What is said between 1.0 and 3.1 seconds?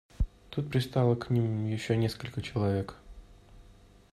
к ним еще несколько человек.